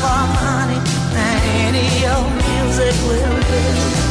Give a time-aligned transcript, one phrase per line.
[0.00, 0.78] for money,
[1.14, 4.09] and any old music will do.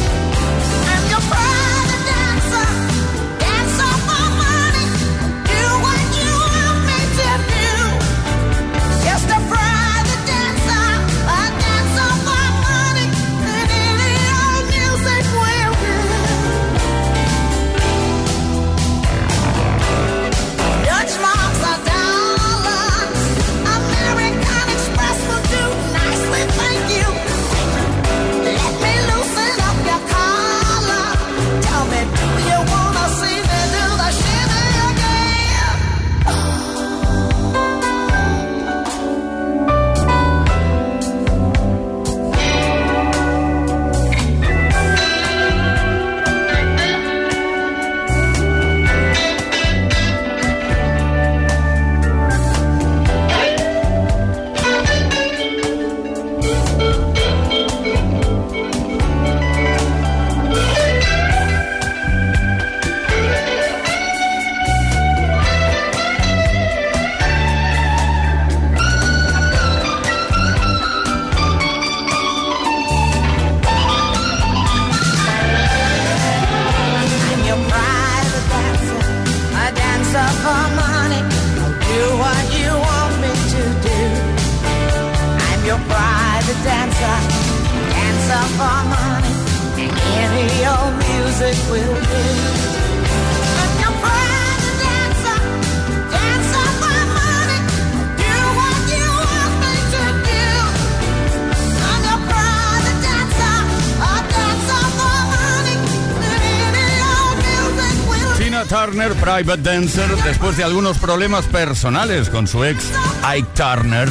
[109.10, 112.92] Turner, Private Dancer, después de algunos problemas personales con su ex
[113.24, 114.10] Ike Turner.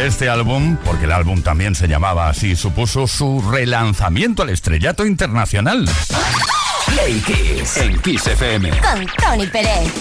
[0.00, 5.88] Este álbum, porque el álbum también se llamaba así, supuso su relanzamiento al estrellato internacional.
[6.86, 8.70] Play Kiss en Kiss FM.
[8.70, 9.92] Con Tony Pérez.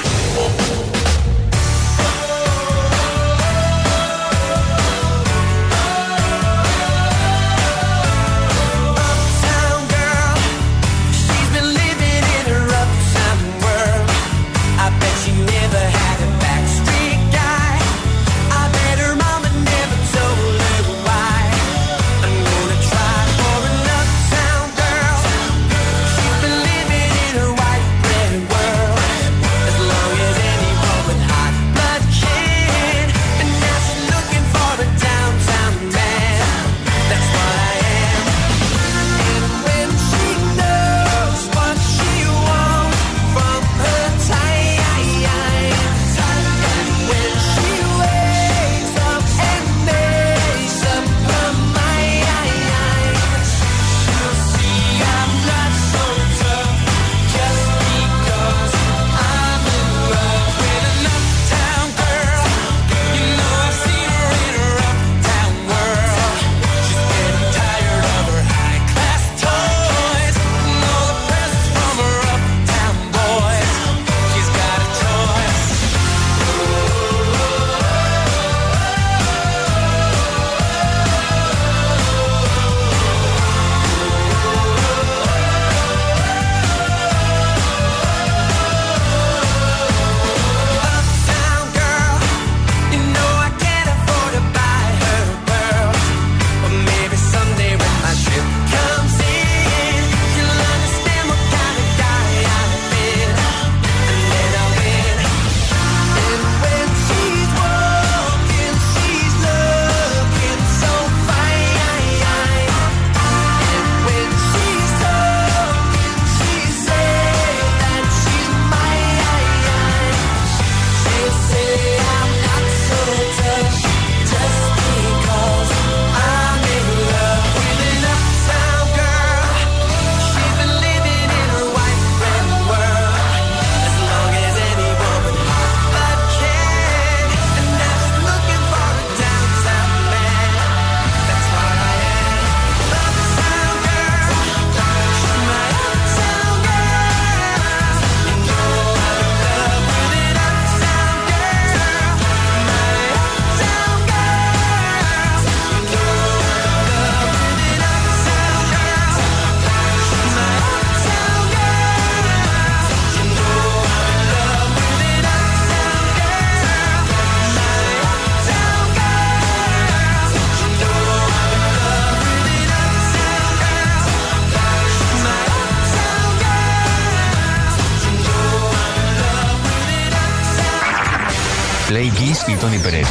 [182.48, 183.08] Y Tony Pérez.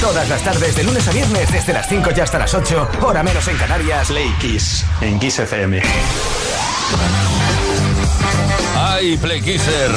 [0.00, 3.22] Todas las tardes, de lunes a viernes, desde las 5 y hasta las 8, hora
[3.22, 4.06] menos en Canarias.
[4.08, 5.82] Play Kiss en Kiss FM.
[8.76, 9.90] ¡Ay, Play Kisser!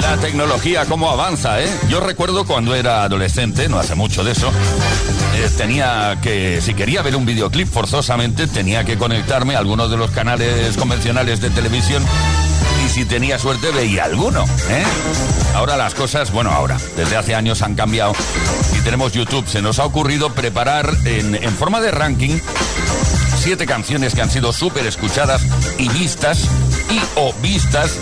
[0.00, 1.68] La tecnología cómo avanza, ¿eh?
[1.88, 4.50] Yo recuerdo cuando era adolescente, no hace mucho de eso,
[5.36, 9.96] eh, tenía que, si quería ver un videoclip forzosamente, tenía que conectarme a algunos de
[9.96, 12.02] los canales convencionales de televisión
[12.92, 14.84] si tenía suerte veía alguno, ¿eh?
[15.54, 18.12] Ahora las cosas, bueno, ahora, desde hace años han cambiado
[18.78, 19.48] y tenemos YouTube.
[19.48, 22.38] Se nos ha ocurrido preparar en, en forma de ranking
[23.38, 25.42] siete canciones que han sido súper escuchadas
[25.78, 26.46] y vistas
[26.90, 27.98] y o vistas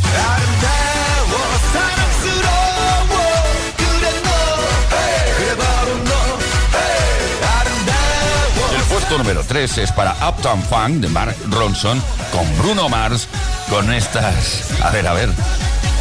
[8.76, 13.30] El puesto número 3 es para Uptown Funk de Mark Ronson con Bruno Mars
[13.70, 15.30] con estas, a ver, a ver,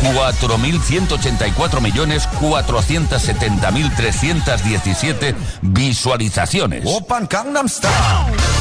[0.03, 6.85] 4.184 millones 470.317 visualizaciones.
[6.87, 8.60] Open Gangnam Style.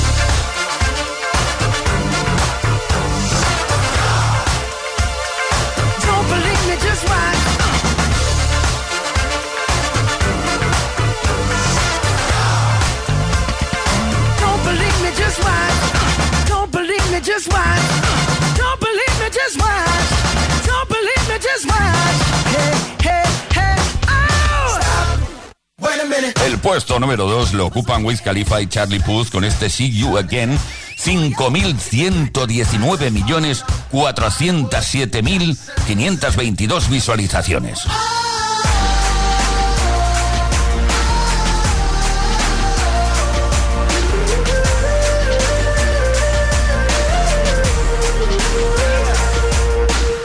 [26.69, 30.55] Puesto número 2 lo ocupan Wiz Khalifa y Charlie Puth con este See You Again.
[30.99, 37.87] 5.119 millones 407.522 visualizaciones.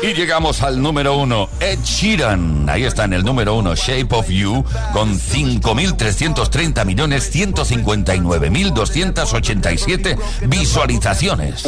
[0.04, 2.68] Y llegamos al número uno, Ed Sheeran.
[2.68, 11.62] Ahí está en el número uno, Shape of You, con 5.330 millones 159.287 visualizaciones.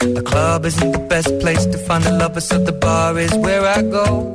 [0.00, 3.66] The club isn't the best place to find a lover, so the bar is where
[3.66, 4.34] I go.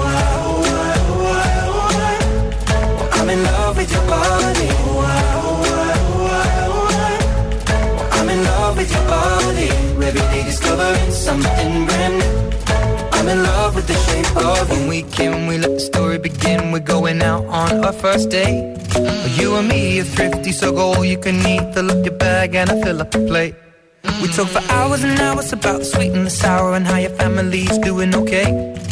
[3.81, 3.89] I'm
[8.29, 9.69] in love with your body.
[10.05, 12.51] Every day discovering something brand new.
[13.13, 14.69] I'm in love with the shape of.
[14.69, 16.71] When we came, we let the story begin.
[16.71, 18.77] We're going out on our first date.
[19.39, 21.73] You and me are thrifty, so go all you can eat.
[21.73, 23.55] Fill up your bag and I fill up the plate.
[24.21, 27.09] We talk for hours and hours about the sweet and the sour and how your
[27.11, 28.70] family's doing okay.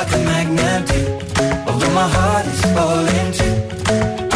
[0.00, 1.00] Like a magnet do.
[1.68, 3.56] Although my heart is falling too.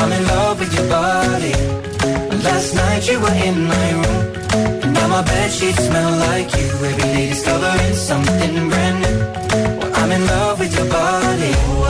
[0.01, 1.55] I'm in love with your body.
[2.47, 4.25] Last night you were in my room.
[4.83, 6.69] And now my sheets smell like you.
[6.89, 9.19] Every day discovering something brand new.
[9.79, 11.84] Well, I'm in love with your body.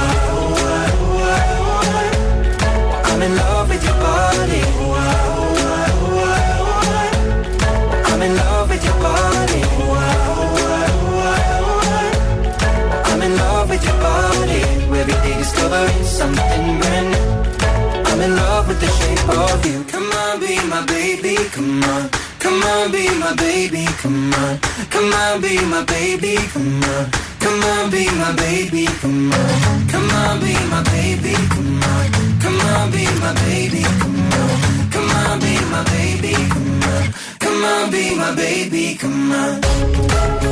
[21.55, 22.11] Come on.
[22.41, 24.59] Come on, be my baby, come on.
[24.91, 27.11] Come on, be my baby, come on.
[27.39, 29.89] Come on, be my baby, come on.
[29.89, 32.07] Come on, be my baby, come on.
[32.43, 34.91] Come on, be my baby, come on.
[34.91, 37.15] Come on, be my baby, come on.
[37.39, 39.61] Come on, be my baby, come on.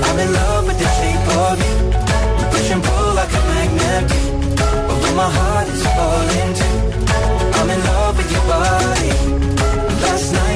[0.06, 1.76] I'm in love with the shape of you.
[2.38, 4.04] We push and pull like a magnet.
[4.88, 6.78] Although my heart is falling too.
[7.58, 9.41] I'm in love with your body.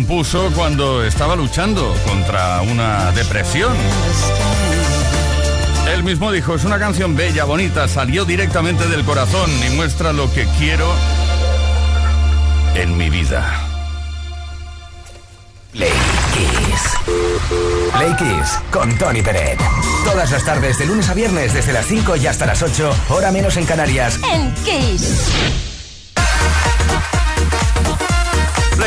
[0.00, 3.76] Compuso cuando estaba luchando contra una depresión.
[5.92, 10.32] Él mismo dijo, es una canción bella, bonita, salió directamente del corazón y muestra lo
[10.32, 10.90] que quiero
[12.76, 13.44] en mi vida.
[15.72, 15.92] Play
[16.32, 17.92] Kiss.
[17.92, 19.60] Play Kiss con Tony Peret.
[20.06, 23.30] Todas las tardes de lunes a viernes desde las 5 y hasta las 8, hora
[23.32, 24.18] menos en Canarias.
[24.32, 25.69] En Kiss.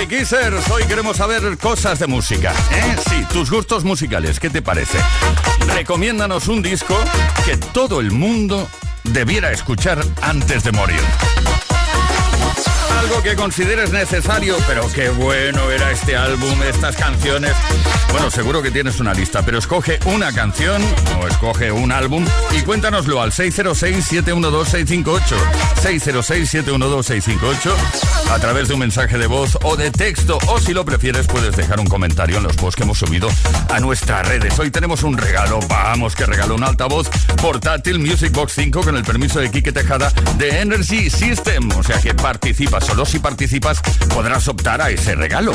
[0.07, 2.53] Kissers, hoy queremos saber cosas de música.
[2.71, 2.95] ¿eh?
[3.09, 4.97] Sí, tus gustos musicales, ¿qué te parece?
[5.73, 6.97] Recomiéndanos un disco
[7.45, 8.67] que todo el mundo
[9.03, 11.01] debiera escuchar antes de morir.
[12.99, 17.53] Algo que consideres necesario, pero qué bueno era este álbum, estas canciones.
[18.11, 20.81] Bueno, seguro que tienes una lista, pero escoge una canción
[21.19, 25.21] o escoge un álbum y cuéntanoslo al 606-712-658.
[25.83, 27.73] 606-712-658
[28.31, 30.37] a través de un mensaje de voz o de texto.
[30.47, 33.29] O si lo prefieres, puedes dejar un comentario en los posts que hemos subido
[33.69, 34.57] a nuestras redes.
[34.59, 37.09] Hoy tenemos un regalo, vamos, que regalo un altavoz
[37.41, 41.69] portátil Music Box 5 con el permiso de Quique Tejada de Energy System.
[41.77, 43.81] O sea que participa, solo si participas
[44.13, 45.53] podrás optar a ese regalo.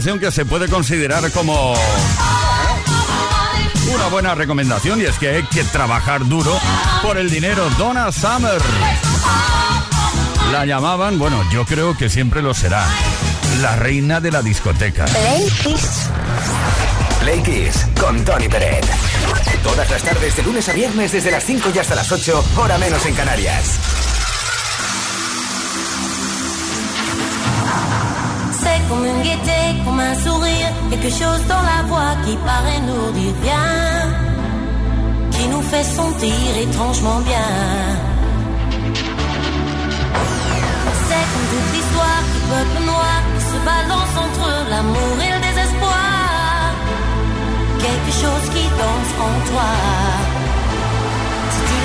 [0.00, 1.74] Canción que se puede considerar como
[3.94, 6.58] una buena recomendación y es que hay que trabajar duro
[7.02, 7.68] por el dinero.
[7.76, 8.62] Donna Summer.
[10.52, 12.82] La llamaban, bueno, yo creo que siempre lo será,
[13.60, 15.04] la reina de la discoteca.
[15.04, 16.08] Play Kiss.
[17.20, 18.86] Play Kiss con Tony Peret.
[19.62, 22.78] Todas las tardes de lunes a viernes desde las 5 y hasta las 8, hora
[22.78, 23.78] menos en Canarias.
[29.30, 29.59] Gaieté,
[29.90, 33.70] comme un sourire, quelque chose dans la voix qui paraît nous dire bien,
[35.32, 37.50] qui nous fait sentir étrangement bien.
[41.06, 46.60] C'est comme toute l'histoire du peuple noir qui se balance entre l'amour et le désespoir,
[47.84, 49.70] quelque chose qui danse en toi.
[51.54, 51.80] Si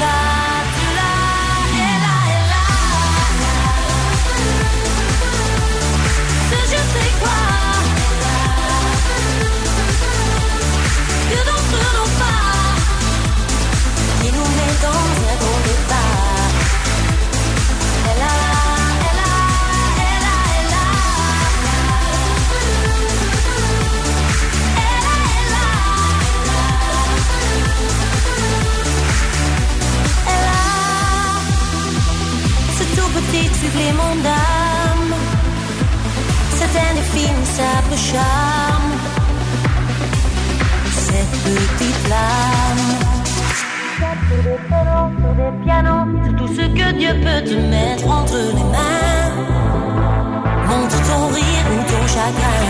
[37.97, 38.91] charme.
[40.91, 42.94] Cette petite flamme.
[44.43, 46.05] Des pianos,
[46.37, 49.31] tout ce que Dieu peut te mettre entre les mains.
[50.67, 52.61] Montre ton rire ou ton chagrin.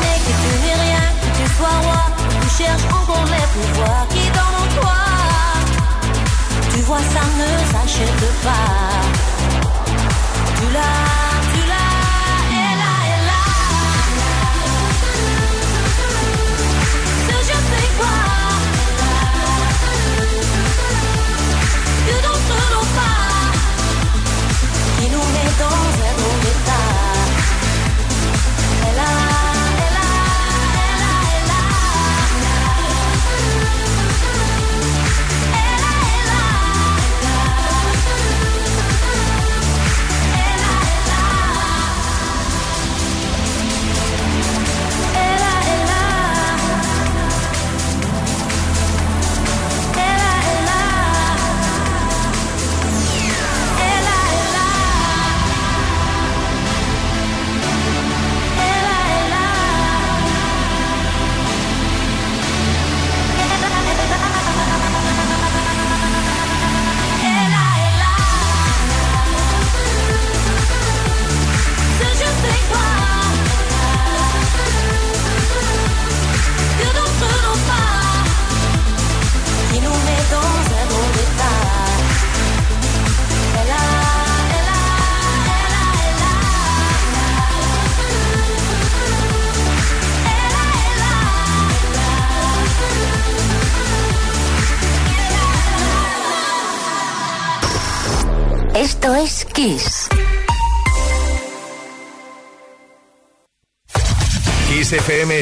[0.00, 2.02] Mais que tu n'es rien, que tu sois roi,
[2.40, 5.00] tu cherches encore les pouvoirs qui dorment en toi.
[6.72, 8.82] Tu vois, ça ne s'achète pas.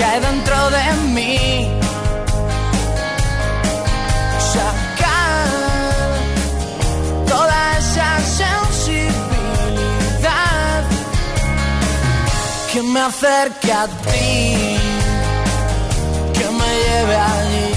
[0.00, 0.84] Que hay dentro de
[1.14, 1.38] mí.
[4.54, 5.48] Sacar
[7.32, 8.10] toda esa
[8.40, 9.18] sensibilidad
[12.72, 14.78] que me acerque a ti,
[16.36, 17.68] que me lleve allí.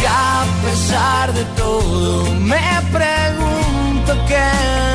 [0.00, 4.91] Y a pesar de todo, me pregunto qué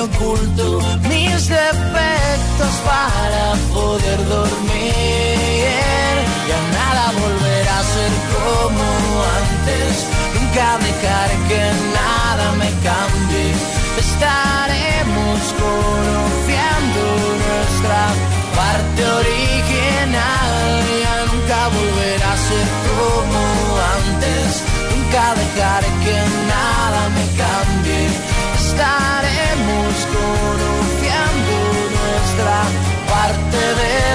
[0.00, 6.14] oculto mis defectos para poder dormir.
[6.48, 8.84] Ya nada volverá a ser como
[9.40, 9.92] antes.
[10.34, 11.62] Nunca dejaré que
[11.98, 13.52] nada me cambie.
[14.06, 17.02] Estaremos conociendo
[17.44, 18.02] nuestra
[18.56, 20.52] parte original.
[21.04, 23.40] Ya nunca volverá a ser como
[23.98, 24.48] antes.
[24.92, 26.16] Nunca dejaré que
[26.52, 28.08] nada me cambie.
[28.64, 29.19] Estaremos
[30.00, 31.56] desconociendo
[31.92, 32.62] nuestra
[33.10, 34.09] parte de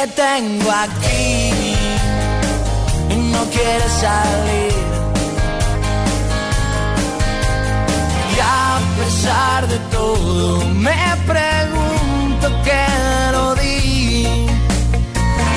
[0.00, 1.74] que tengo aquí
[3.32, 4.74] no quiere salir.
[8.34, 12.86] Y a pesar de todo me pregunto qué
[13.32, 14.26] lo di.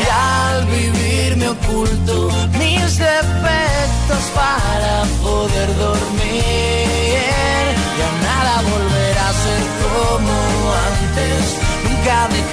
[0.01, 2.29] Y al vivir me oculto
[2.59, 6.82] mis defectos para poder dormir.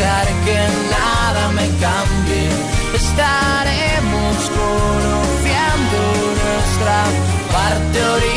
[0.01, 0.59] dejar que
[0.91, 2.49] nada me cambie.
[2.95, 5.99] Estaremos conociendo
[6.43, 7.05] nuestra
[7.53, 8.30] parte original.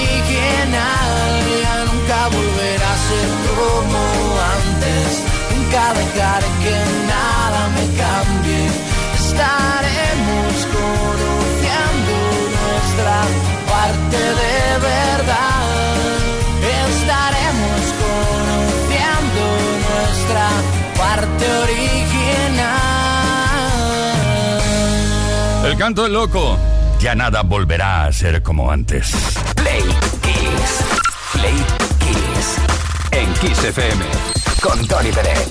[25.73, 26.55] El canto del loco.
[26.99, 29.11] Ya nada volverá a ser como antes.
[29.55, 29.81] Play
[30.21, 30.85] Kiss.
[31.33, 31.65] Play
[31.97, 32.57] Kiss.
[33.09, 34.05] En Kiss FM.
[34.61, 35.49] Con Tony Pérez.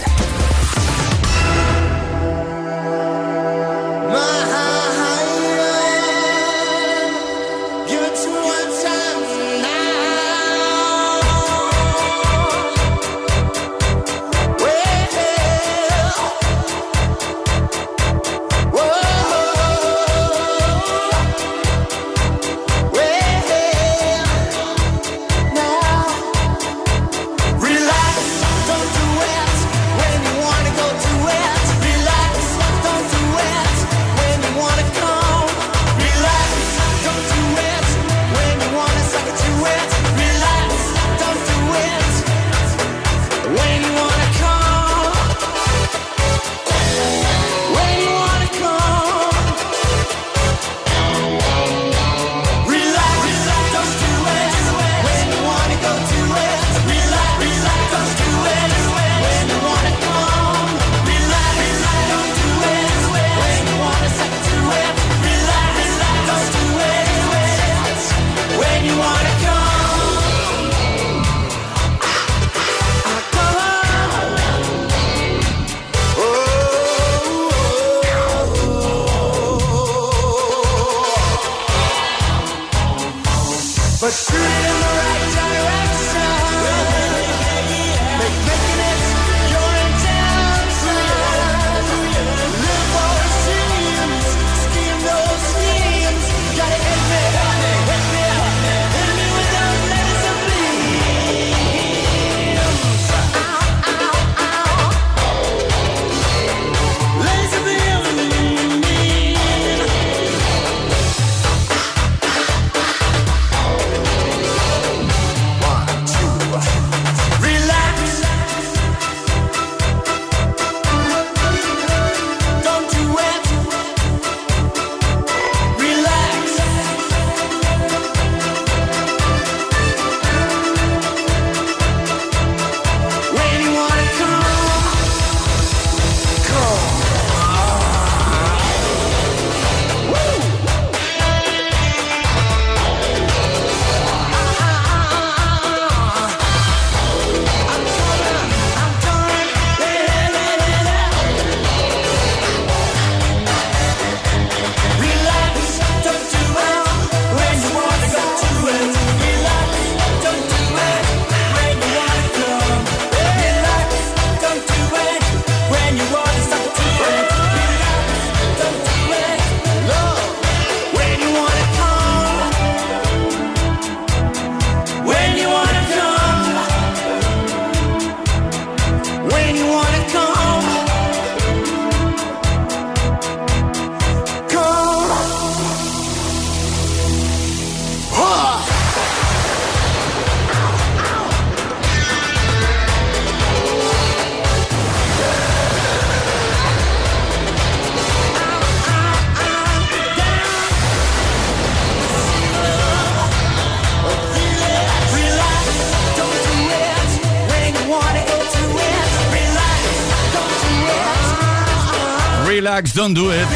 [212.95, 213.47] Don't Do It.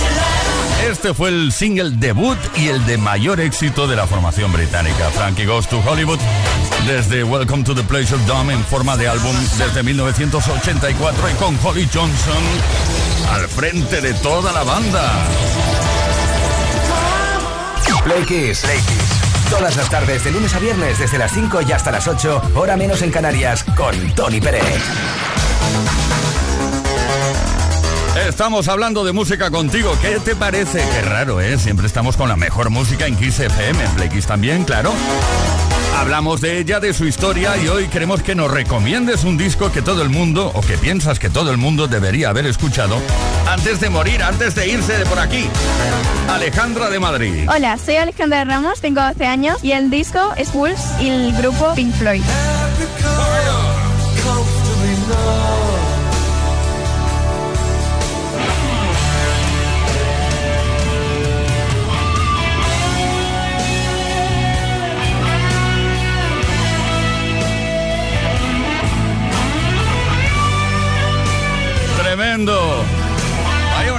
[0.91, 5.11] Este fue el single debut y el de mayor éxito de la formación británica.
[5.11, 6.19] Frankie Goes to Hollywood
[6.87, 11.89] desde Welcome to the Pleasure Dome en forma de álbum desde 1984 y con Holly
[11.93, 12.43] Johnson
[13.33, 15.13] al frente de toda la banda.
[18.05, 18.61] Play Kiss.
[18.61, 19.51] Play Kiss.
[19.51, 22.77] Todas las tardes, de lunes a viernes, desde las 5 y hasta las 8, hora
[22.77, 24.83] menos en Canarias, con Tony Pérez.
[28.25, 29.93] Estamos hablando de música contigo.
[30.01, 30.79] ¿Qué te parece?
[30.79, 31.59] Qué raro, ¿eh?
[31.59, 33.85] Siempre estamos con la mejor música en Kiss FM.
[33.85, 34.93] En Play Kiss también, claro.
[35.97, 39.81] Hablamos de ella, de su historia y hoy queremos que nos recomiendes un disco que
[39.81, 42.99] todo el mundo, o que piensas que todo el mundo debería haber escuchado
[43.49, 45.49] antes de morir, antes de irse de por aquí.
[46.29, 47.49] Alejandra de Madrid.
[47.49, 51.75] Hola, soy Alejandra Ramos, tengo 12 años y el disco es Pulse y el grupo
[51.75, 52.23] Pink Floyd.
[72.17, 72.96] Tremendo.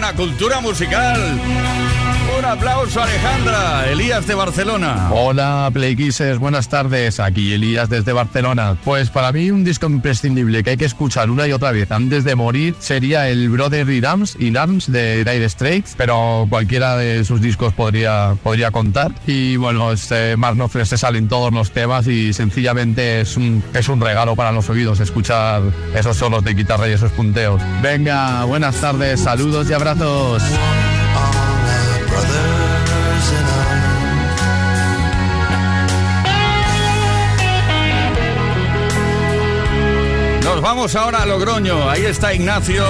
[0.08, 1.20] Una cultura musical.
[2.38, 3.90] Un aplauso, Alejandra.
[3.90, 5.10] Elías de Barcelona.
[5.12, 7.20] Hola, Playkissers, buenas tardes.
[7.20, 8.78] Aquí Elías desde Barcelona.
[8.86, 12.24] Pues para mí un disco imprescindible que hay que escuchar una y otra vez antes
[12.24, 17.42] de morir sería el Brotherly Arms in Arms de Dire Straits, pero cualquiera de sus
[17.42, 19.12] discos podría, podría contar.
[19.26, 23.90] Y bueno, este Mark Knopfler se salen todos los temas y sencillamente es un, es
[23.90, 25.64] un regalo para los oídos escuchar
[25.96, 27.62] esos solos de guitarra y esos punteos.
[27.82, 29.97] Venga, buenas tardes, saludos y abrazos.
[40.44, 41.90] Nos vamos ahora a Logroño.
[41.90, 42.86] Ahí está Ignacio.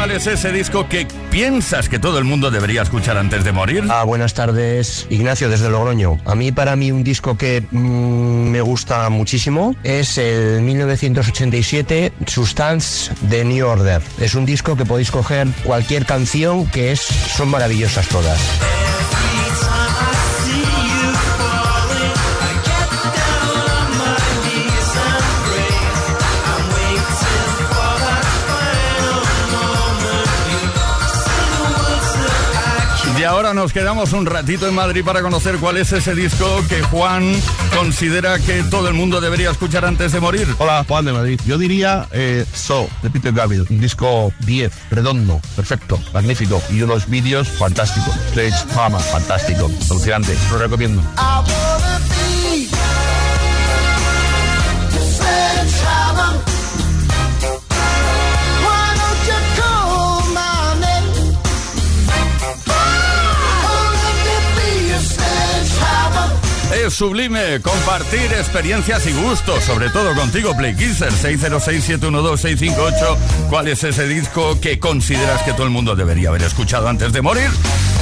[0.00, 3.84] ¿Cuál es ese disco que piensas que todo el mundo debería escuchar antes de morir?
[3.90, 6.16] Ah, buenas tardes, Ignacio desde Logroño.
[6.24, 13.12] A mí, para mí, un disco que mm, me gusta muchísimo es el 1987 Substance
[13.28, 14.00] de New Order.
[14.18, 18.40] Es un disco que podéis coger cualquier canción que es, son maravillosas todas.
[33.30, 37.32] Ahora nos quedamos un ratito en Madrid para conocer cuál es ese disco que Juan
[37.76, 40.48] considera que todo el mundo debería escuchar antes de morir.
[40.58, 41.40] Hola, Juan de Madrid.
[41.46, 43.66] Yo diría eh, So, de Peter Gabriel.
[43.70, 46.60] Un disco 10, redondo, perfecto, magnífico.
[46.70, 48.16] Y unos vídeos fantásticos.
[48.32, 50.36] Stage fama, fantástico, alucinante.
[50.50, 51.00] Lo recomiendo.
[66.90, 73.16] Sublime compartir experiencias y gustos, sobre todo contigo, Play Kisser 606-712-658.
[73.48, 77.22] ¿Cuál es ese disco que consideras que todo el mundo debería haber escuchado antes de
[77.22, 77.50] morir?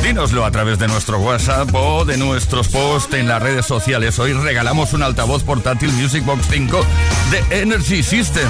[0.02, 4.18] Dínoslo a través de nuestro WhatsApp o de nuestros posts en las redes sociales.
[4.18, 6.80] Hoy regalamos un altavoz portátil Music Box 5
[7.30, 8.48] de Energy System.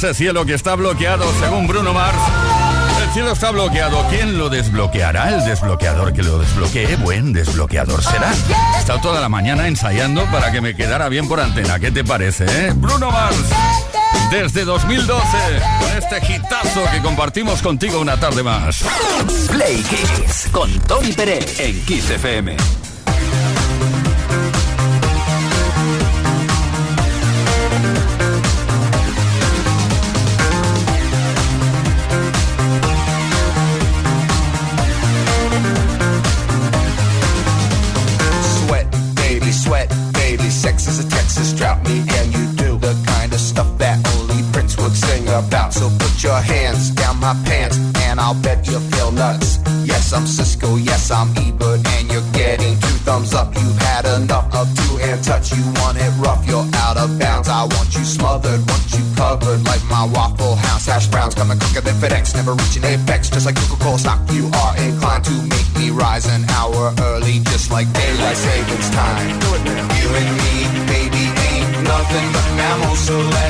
[0.00, 2.16] Ese cielo que está bloqueado según Bruno Mars.
[3.04, 4.02] El cielo está bloqueado.
[4.08, 5.28] ¿Quién lo desbloqueará?
[5.28, 6.96] El desbloqueador que lo desbloquee.
[6.96, 8.32] Buen desbloqueador será.
[8.76, 11.78] He estado toda la mañana ensayando para que me quedara bien por antena.
[11.78, 12.72] ¿Qué te parece, eh?
[12.74, 13.36] Bruno Mars.
[14.30, 15.22] Desde 2012,
[15.80, 18.82] con este hitazo que compartimos contigo una tarde más.
[19.50, 22.56] Play Kiss con Tony Pérez en Kiss FM.
[47.34, 49.58] My pants, and I'll bet you feel nuts.
[49.84, 50.76] Yes, I'm Cisco.
[50.76, 53.54] Yes, I'm Ebert, and you're getting two thumbs up.
[53.54, 55.52] You've had enough of two-hand touch.
[55.52, 57.48] You want it rough, you're out of bounds.
[57.48, 61.34] I want you smothered, want you covered like my Waffle House hash browns.
[61.34, 63.30] Coming quicker than FedEx, never reaching apex.
[63.30, 67.70] Just like Coca-Cola stock, you are inclined to make me rise an hour early, just
[67.70, 69.28] like daylight savings time.
[70.00, 70.52] You and me,
[70.90, 73.49] baby, ain't nothing but mammals, so let's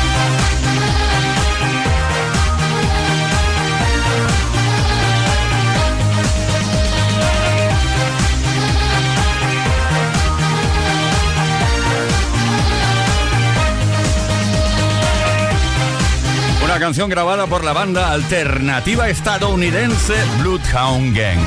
[16.71, 21.37] Una canción grabada por la banda alternativa estadounidense Bloodhound Gang.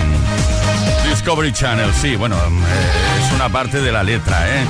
[1.08, 4.66] Discovery Channel, sí, bueno, eh, es una parte de la letra, ¿eh?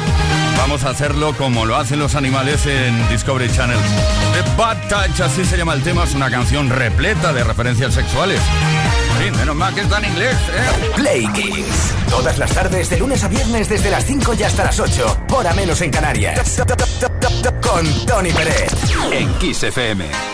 [0.57, 3.77] Vamos a hacerlo como lo hacen los animales en Discovery Channel.
[3.77, 8.41] The Bad Touch, así se llama el tema, es una canción repleta de referencias sexuales.
[9.19, 10.91] Sí, menos mal que está en inglés, ¿eh?
[10.95, 11.95] Play Kiss.
[12.09, 15.25] Todas las tardes, de lunes a viernes, desde las 5 y hasta las 8.
[15.33, 16.63] Hora menos en Canarias.
[17.61, 18.71] Con Tony Pérez.
[19.11, 20.34] En Kiss FM.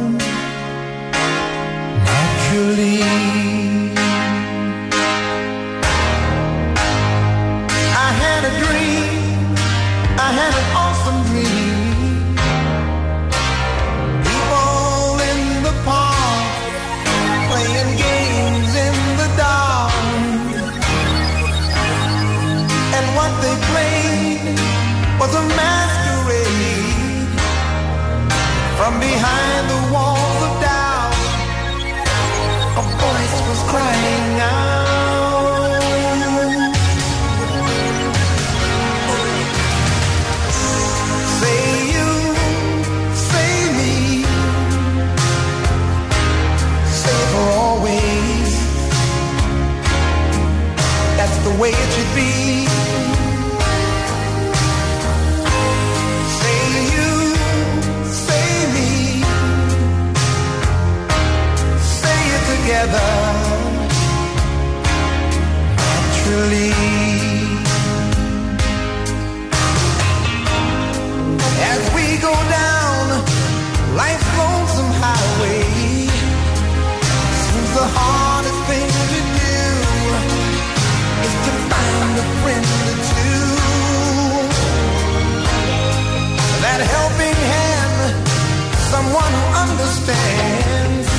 [89.11, 91.09] someone who understands.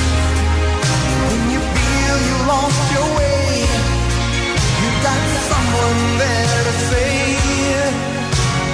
[1.27, 3.45] When you feel you lost your way,
[4.81, 5.21] you got
[5.51, 7.13] someone there to say,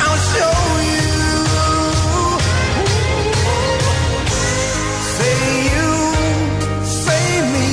[0.06, 0.60] I'll show
[0.96, 1.12] you.
[5.18, 5.38] Say
[5.74, 5.90] you,
[7.04, 7.72] say me,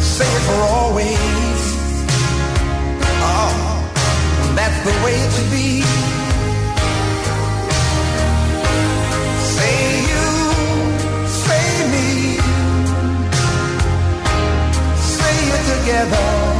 [0.00, 1.62] say it for always.
[3.22, 3.54] Oh,
[4.56, 6.17] that's the way to be.
[15.88, 16.57] together.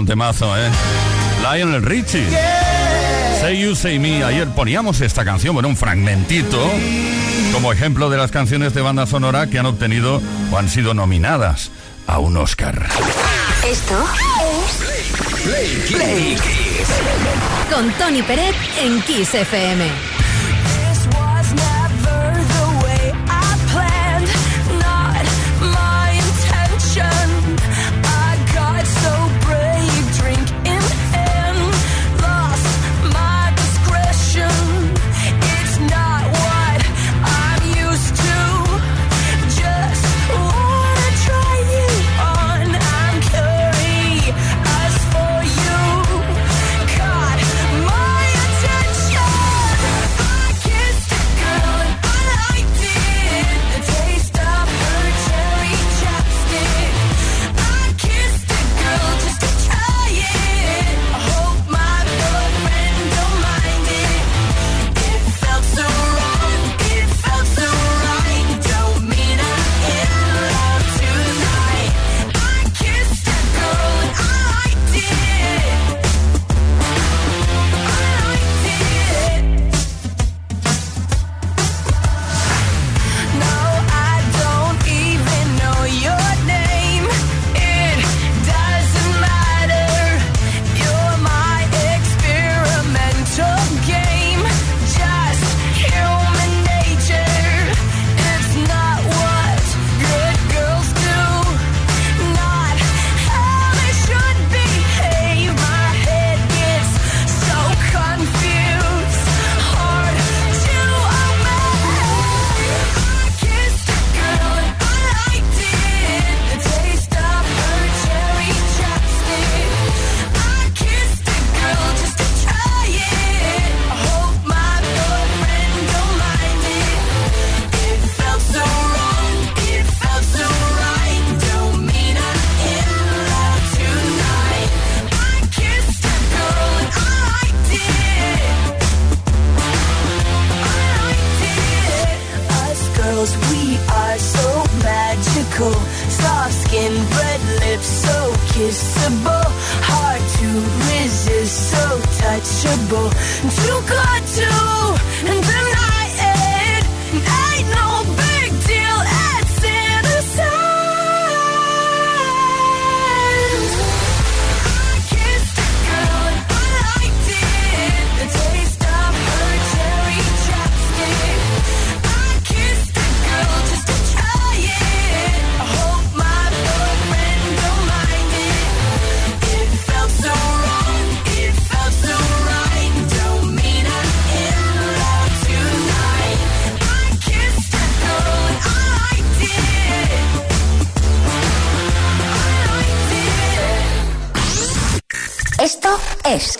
[0.00, 0.70] un temazo, ¿eh?
[1.42, 2.26] Lionel Richie.
[3.38, 4.24] Say You, Say Me.
[4.24, 6.58] Ayer poníamos esta canción, bueno, un fragmentito,
[7.52, 11.70] como ejemplo de las canciones de banda sonora que han obtenido o han sido nominadas
[12.06, 12.88] a un Oscar.
[13.66, 14.04] Esto
[14.42, 16.36] es Play, Play,
[17.70, 20.19] Con Tony Pérez en Kiss FM.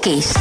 [0.02, 0.39] Kiss.